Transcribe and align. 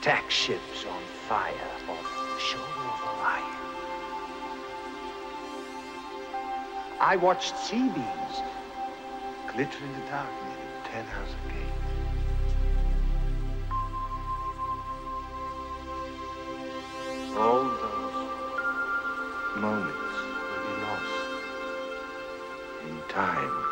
Attack 0.00 0.30
ships 0.30 0.84
on 0.84 1.02
fire 1.28 1.52
off 1.88 2.06
the 2.32 2.38
shore 2.38 2.60
of 2.60 3.02
Orion. 3.18 3.58
I 7.00 7.16
watched 7.16 7.58
sea 7.58 7.88
beams 7.88 8.42
glitter 9.52 9.84
in 9.84 9.92
the 9.92 10.06
dark 10.08 10.30
near 10.44 10.56
the 10.56 10.88
Ten 10.88 11.04
House 11.06 11.34
Gate. 11.48 11.78
All 17.36 17.64
those 17.64 18.28
moments 19.56 20.14
will 20.48 20.62
be 20.64 20.74
lost 20.86 21.18
in 22.88 22.96
time. 23.08 23.67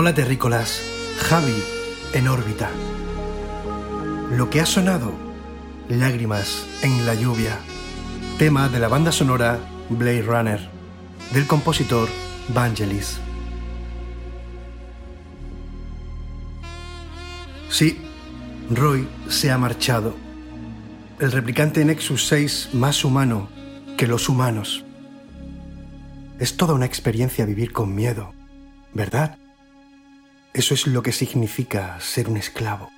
Hola 0.00 0.14
terrícolas, 0.14 0.80
Javi 1.18 1.62
en 2.14 2.26
órbita. 2.26 2.70
Lo 4.34 4.48
que 4.48 4.62
ha 4.62 4.64
sonado, 4.64 5.12
Lágrimas 5.90 6.64
en 6.80 7.04
la 7.04 7.14
lluvia, 7.14 7.58
tema 8.38 8.70
de 8.70 8.78
la 8.78 8.88
banda 8.88 9.12
sonora 9.12 9.58
Blade 9.90 10.22
Runner, 10.22 10.70
del 11.34 11.46
compositor 11.46 12.08
Vangelis. 12.48 13.20
Sí, 17.68 18.00
Roy 18.70 19.06
se 19.28 19.50
ha 19.50 19.58
marchado. 19.58 20.16
El 21.18 21.30
replicante 21.30 21.84
Nexus 21.84 22.26
6 22.26 22.70
más 22.72 23.04
humano 23.04 23.50
que 23.98 24.06
los 24.06 24.30
humanos. 24.30 24.82
Es 26.38 26.56
toda 26.56 26.72
una 26.72 26.86
experiencia 26.86 27.44
vivir 27.44 27.72
con 27.72 27.94
miedo, 27.94 28.32
¿verdad? 28.94 29.39
Eso 30.52 30.74
es 30.74 30.88
lo 30.88 31.00
que 31.02 31.12
significa 31.12 32.00
ser 32.00 32.28
un 32.28 32.36
esclavo. 32.36 32.90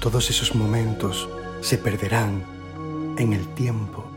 Todos 0.00 0.30
esos 0.30 0.54
momentos 0.54 1.28
se 1.60 1.76
perderán 1.76 2.42
en 3.18 3.34
el 3.34 3.46
tiempo 3.54 4.10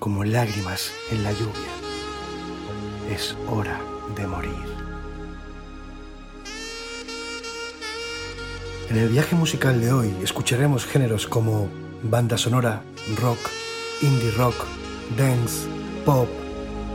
como 0.00 0.24
lágrimas 0.24 0.90
en 1.12 1.22
la 1.22 1.30
lluvia. 1.30 1.72
Es 3.08 3.36
hora 3.48 3.80
de 4.16 4.26
morir. 4.26 4.76
En 8.90 8.96
el 8.96 9.08
viaje 9.10 9.36
musical 9.36 9.80
de 9.80 9.92
hoy 9.92 10.12
escucharemos 10.24 10.86
géneros 10.86 11.28
como 11.28 11.68
banda 12.02 12.36
sonora, 12.36 12.82
rock, 13.20 13.38
indie 14.02 14.32
rock, 14.32 14.56
dance, 15.16 15.68
pop, 16.04 16.28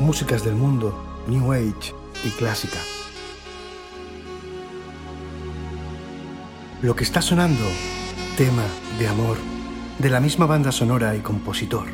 músicas 0.01 0.44
del 0.44 0.56
mundo, 0.56 1.11
new 1.27 1.51
age 1.51 1.94
y 2.23 2.29
clásica. 2.31 2.79
Lo 6.81 6.95
que 6.95 7.03
está 7.03 7.21
sonando, 7.21 7.63
tema 8.38 8.63
de 8.97 9.07
amor, 9.07 9.38
de 10.00 10.09
la 10.09 10.19
misma 10.19 10.45
banda 10.45 10.71
sonora 10.71 11.15
y 11.15 11.19
compositor. 11.19 11.88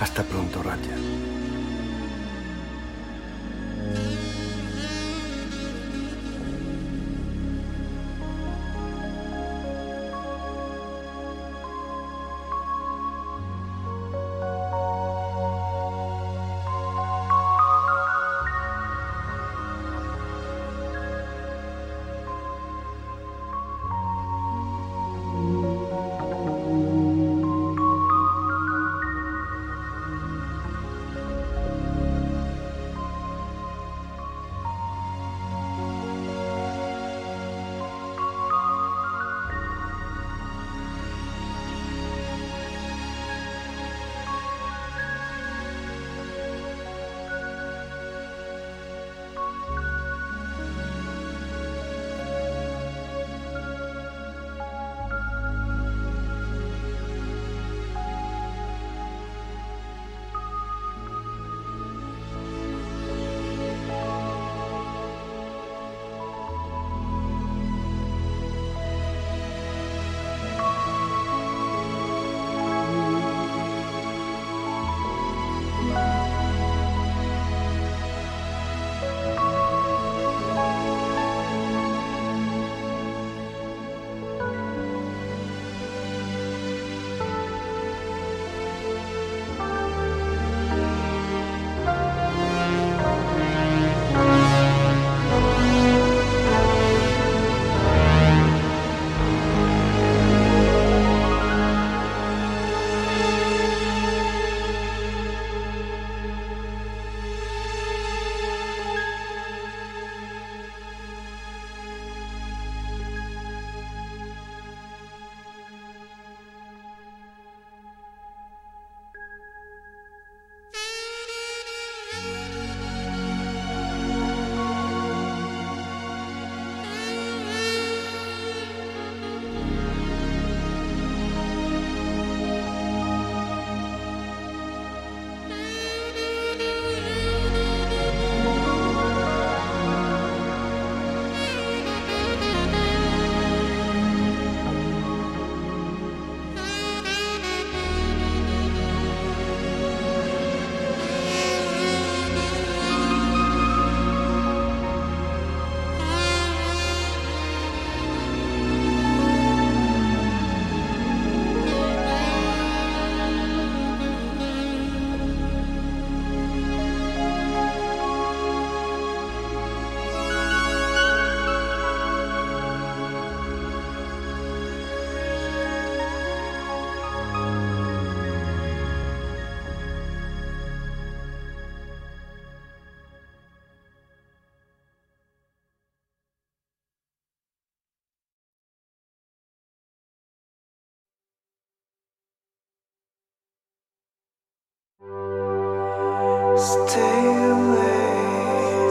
Hasta 0.00 0.22
pronto, 0.22 0.62
Raya. 0.62 0.96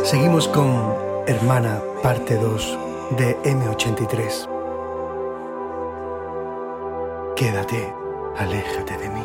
Seguimos 0.09 0.47
con 0.47 0.95
Hermana, 1.27 1.83
parte 2.01 2.35
2 2.35 2.77
de 3.11 3.37
M83. 3.43 4.49
Quédate, 7.35 7.93
aléjate 8.35 8.97
de 8.97 9.09
mí. 9.09 9.21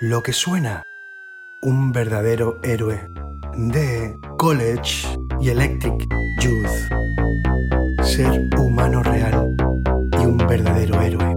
Lo 0.00 0.22
que 0.22 0.34
suena 0.34 0.82
un 1.62 1.90
verdadero 1.90 2.60
héroe 2.62 3.08
de 3.56 4.18
College 4.36 5.06
y 5.40 5.48
Electric 5.48 6.06
Youth. 6.42 8.04
Ser 8.04 8.50
humano 8.58 9.02
real 9.02 9.56
y 10.20 10.26
un 10.26 10.36
verdadero 10.36 11.00
héroe. 11.00 11.35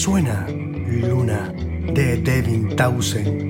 Suena, 0.00 0.46
Luna, 0.48 1.52
de 1.92 2.16
Devin 2.16 2.74
Townsend 2.74 3.49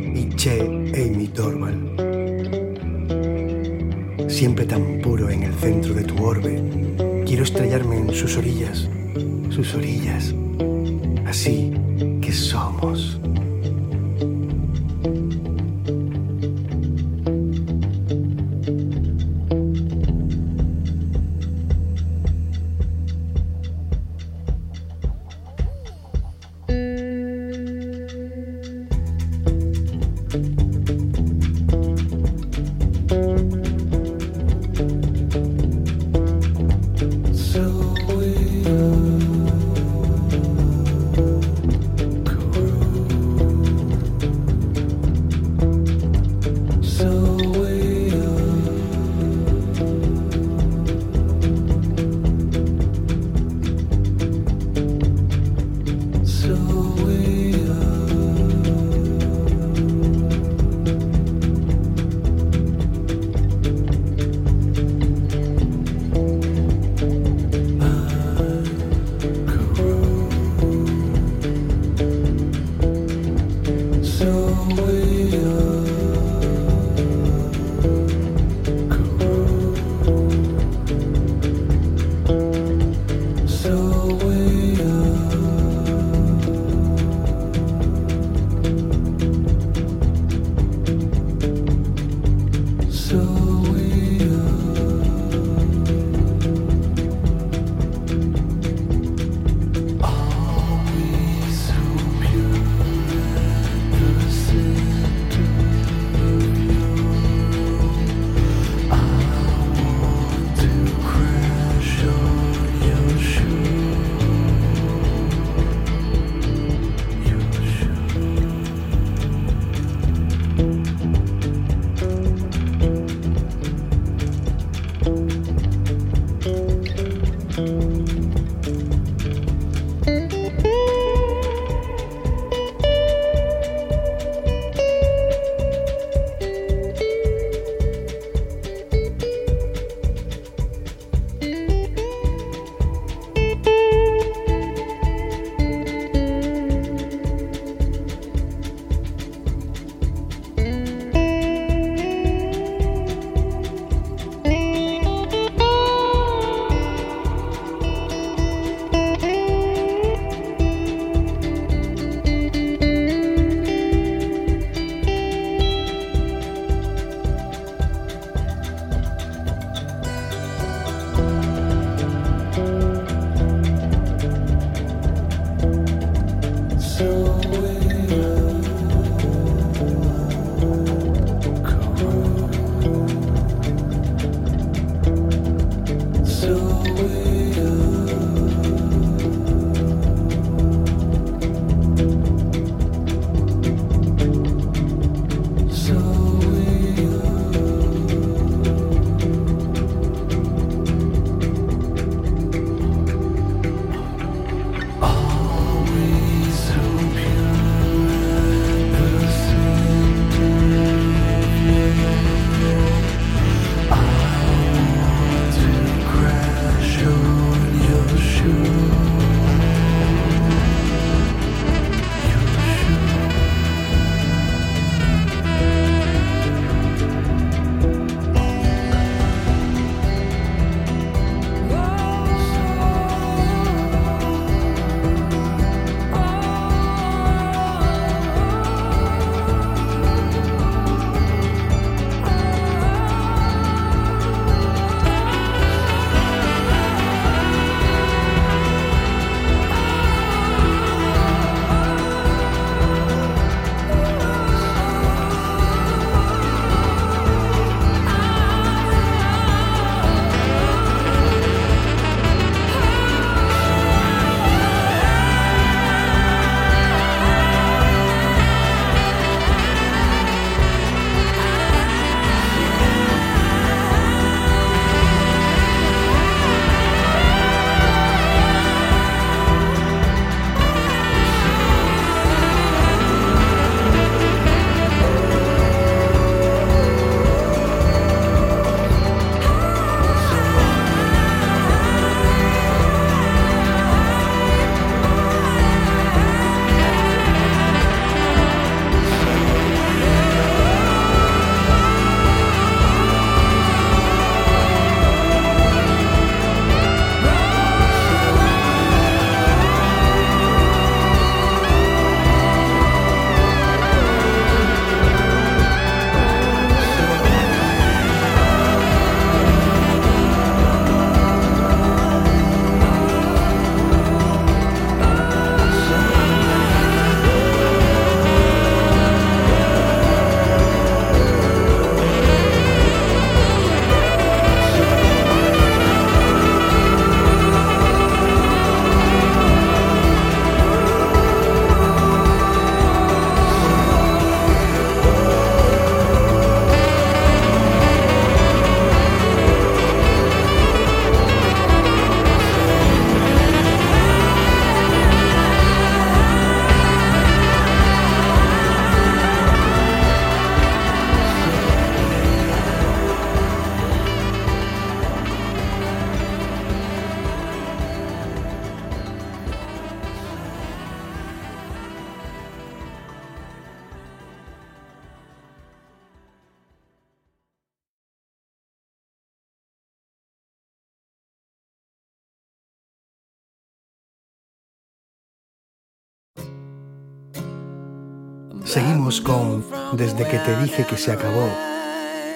Seguimos 388.70 389.20
con 389.20 389.64
Desde 389.94 390.28
que 390.28 390.38
te 390.38 390.56
dije 390.62 390.86
que 390.86 390.96
se 390.96 391.10
acabó 391.10 391.48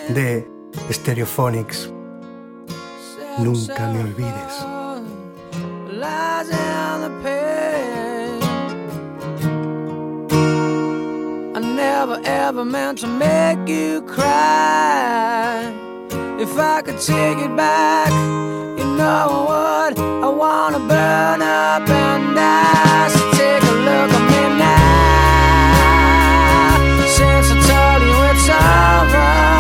de 0.09 0.51
Stereophonics. 0.91 1.93
Nunca 3.39 3.89
me 3.93 4.01
olvides. 4.01 4.55
I 11.55 11.61
never 11.61 12.21
ever 12.25 12.65
meant 12.65 12.99
to 13.03 13.07
make 13.07 13.69
you 13.69 14.03
cry. 14.03 15.73
If 16.41 16.59
I 16.59 16.83
could 16.83 16.99
take 16.99 17.39
it 17.39 17.55
back, 17.57 18.11
you 18.77 18.87
know 18.97 19.47
what? 19.47 19.97
I 19.97 20.29
wanna 20.29 20.81
burn 20.81 21.43
up 21.43 21.89
and 21.89 22.35
die. 22.35 23.24
sorrow. 28.61 29.54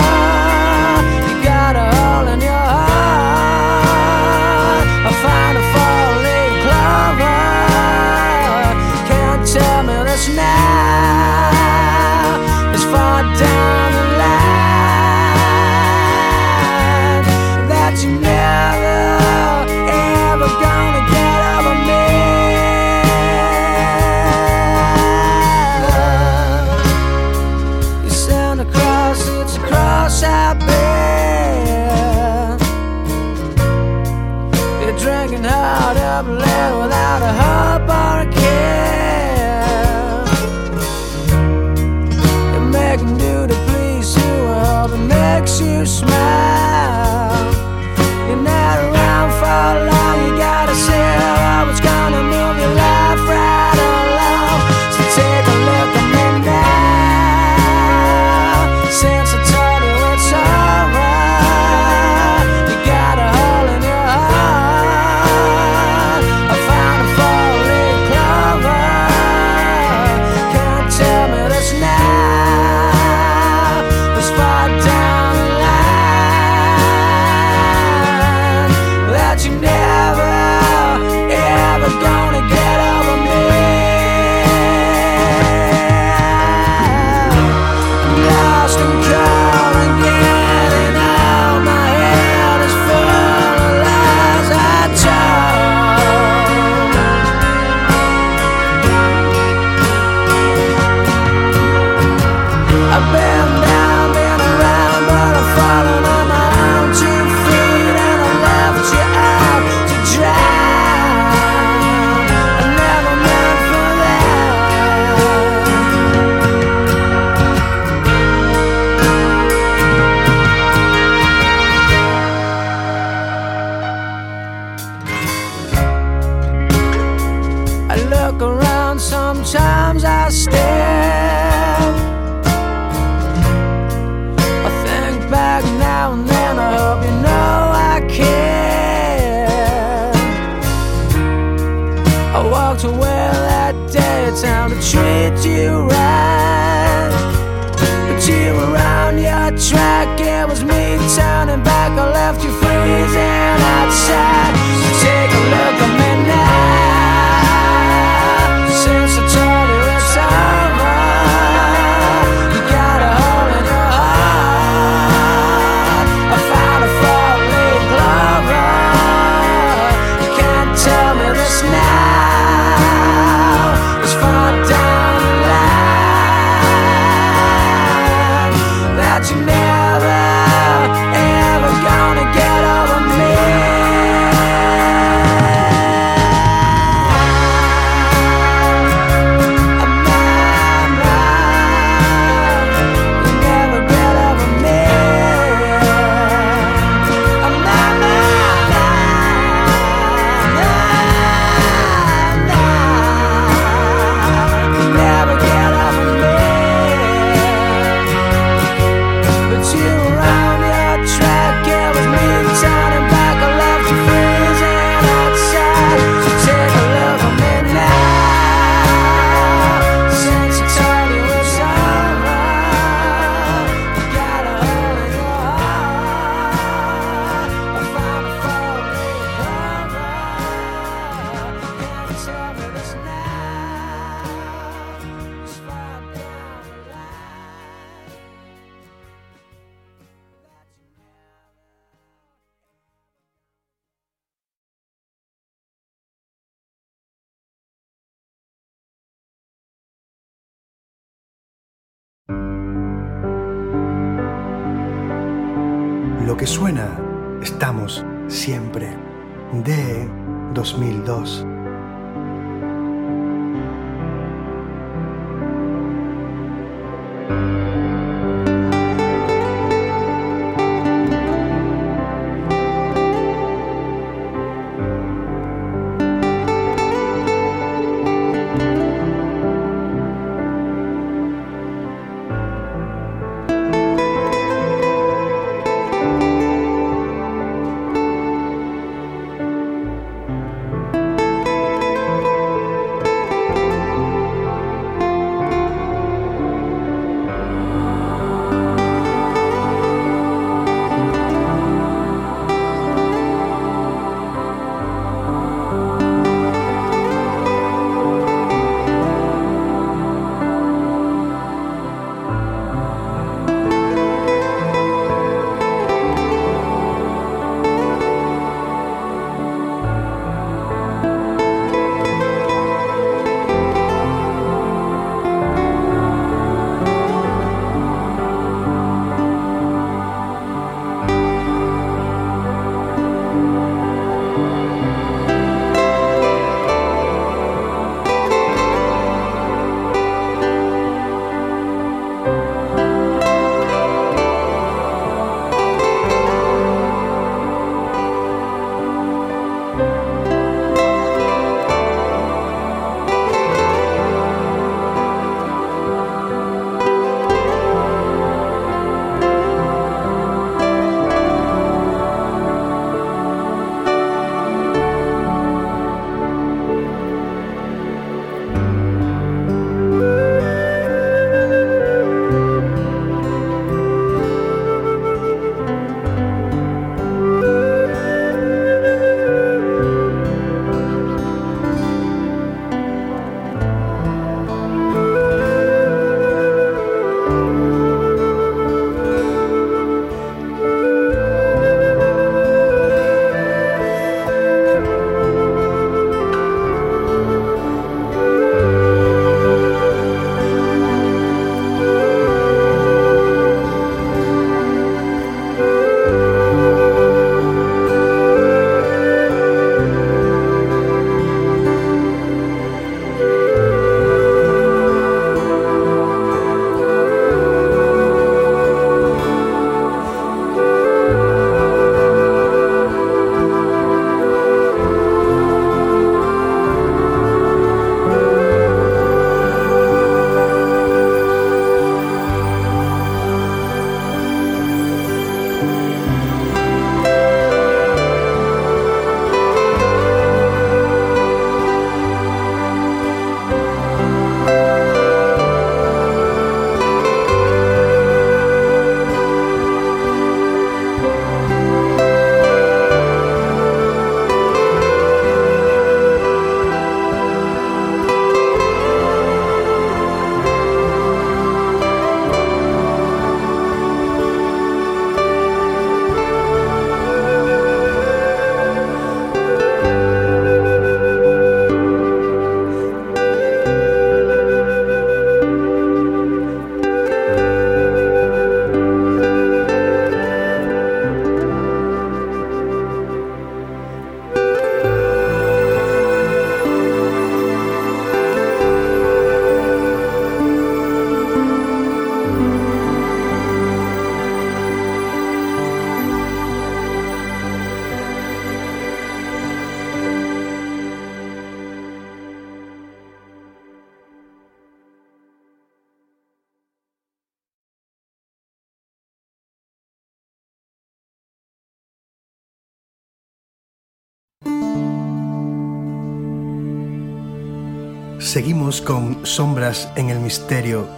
Con 518.65 519.27
Sombras 519.27 519.90
en 519.94 520.08
el 520.08 520.19
Misterio 520.21 520.88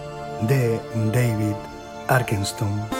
de 0.47 0.79
David 1.11 1.55
Arkenstone. 2.07 2.96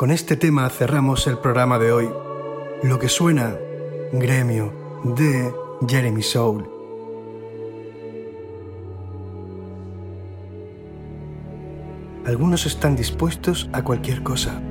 Con 0.00 0.10
este 0.12 0.34
tema 0.34 0.66
cerramos 0.70 1.26
el 1.26 1.36
programa 1.36 1.78
de 1.78 1.92
hoy. 1.92 2.08
Lo 2.82 2.98
que 2.98 3.10
suena, 3.10 3.54
Gremio, 4.14 4.72
de 5.04 5.52
Jeremy 5.86 6.22
Soul. 6.22 6.66
Algunos 12.24 12.64
están 12.64 12.96
dispuestos 12.96 13.68
a 13.74 13.84
cualquier 13.84 14.22
cosa, 14.22 14.62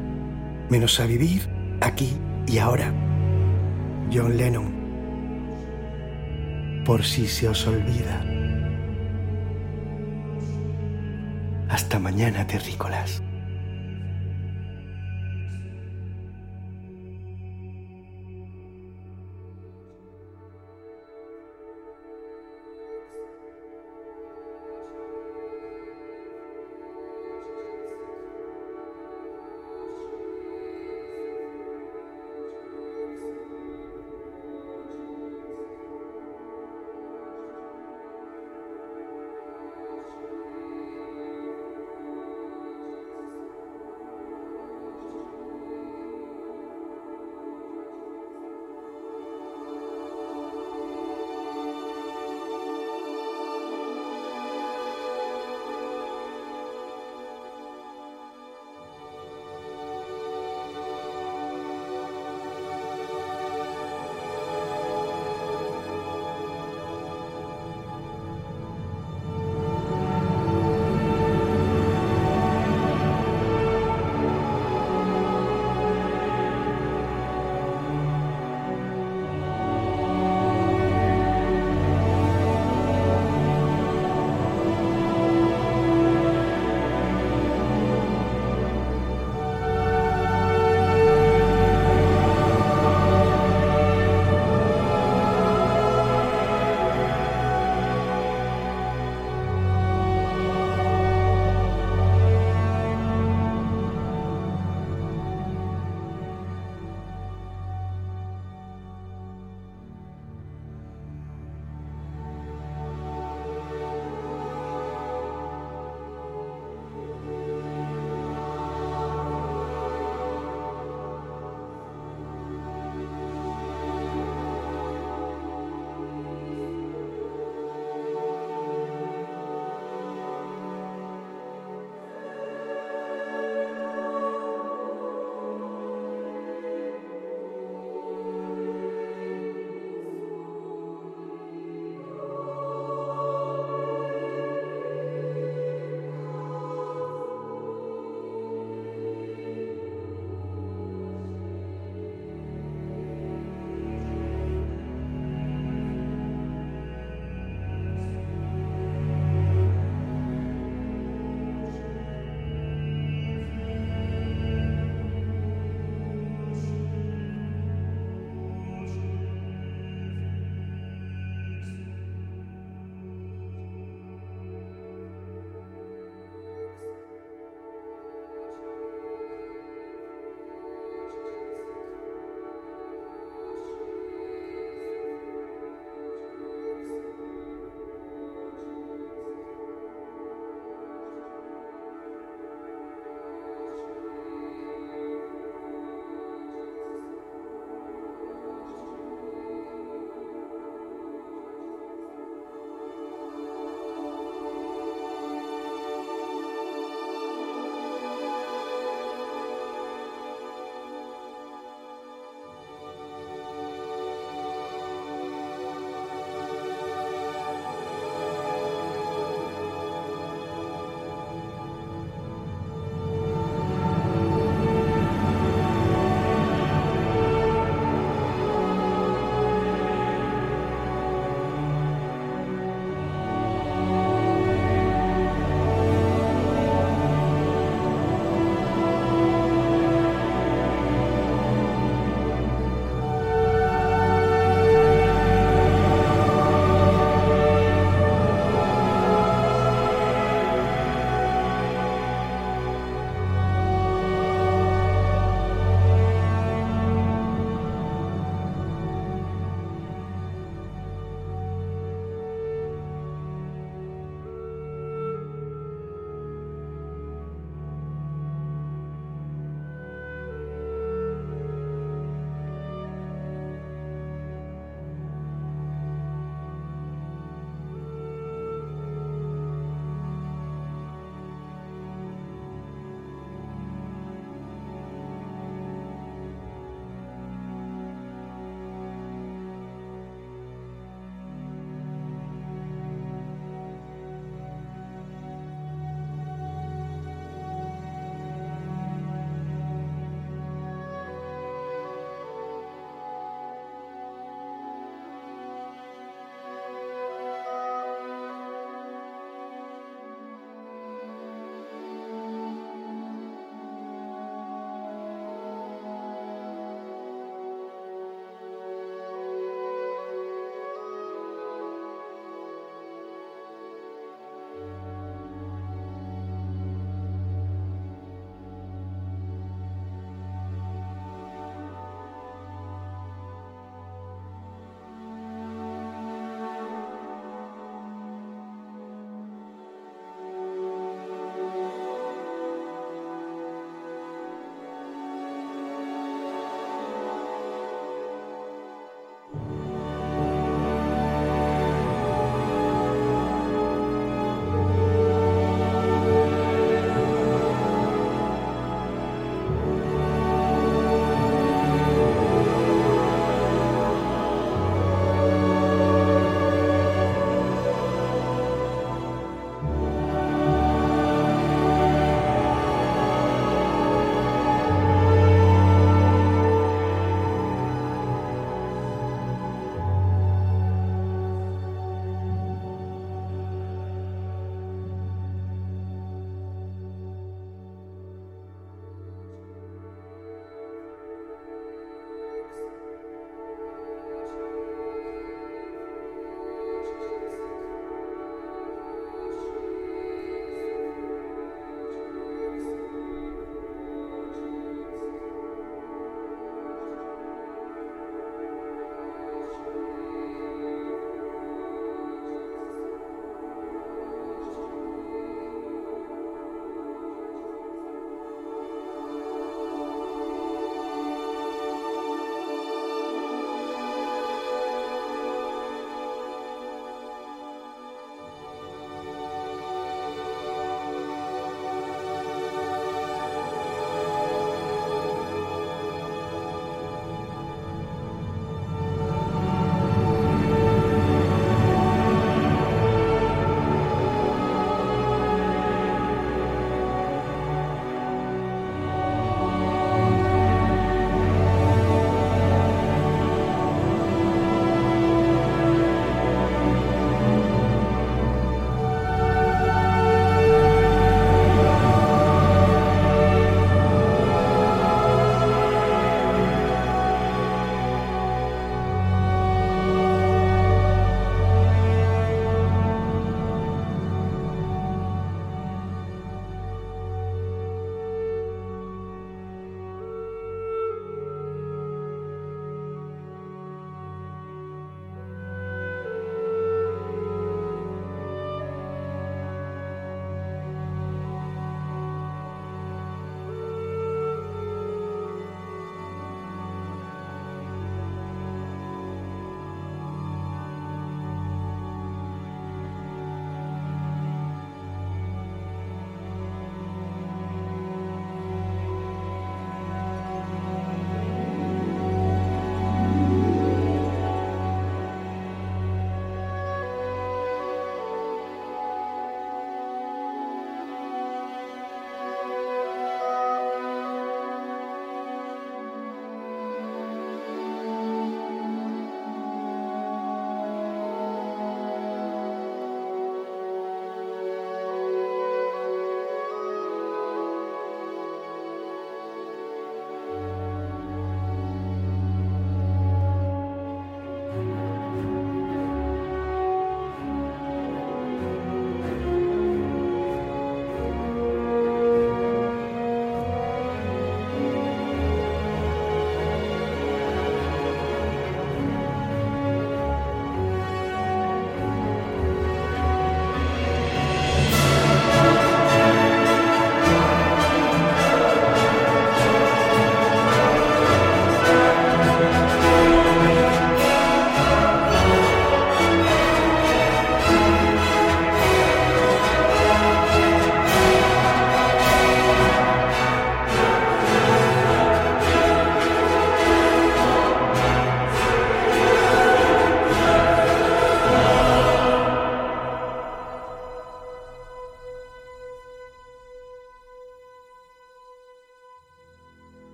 menos 0.72 1.00
a 1.00 1.06
vivir 1.06 1.48
aquí 1.80 2.18
y 2.48 2.58
ahora. 2.58 2.92
John 4.12 4.36
Lennon. 4.36 4.74
Por 6.88 7.04
si 7.04 7.28
se 7.28 7.48
os 7.48 7.68
olvida. 7.68 8.26
Hasta 11.70 12.00
mañana, 12.00 12.48
terrícolas. 12.48 13.22